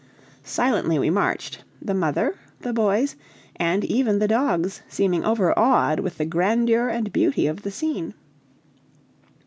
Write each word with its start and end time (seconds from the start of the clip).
Silently 0.49 0.97
we 0.97 1.11
marched 1.11 1.63
the 1.79 1.93
mother, 1.93 2.33
the 2.61 2.73
boys, 2.73 3.15
and 3.57 3.85
even 3.85 4.17
the 4.17 4.27
dogs 4.27 4.81
seeming 4.89 5.23
overawed 5.23 5.99
with 5.99 6.17
the 6.17 6.25
grandeur 6.25 6.87
and 6.87 7.13
beauty 7.13 7.45
of 7.45 7.61
the 7.61 7.69
scene. 7.69 8.15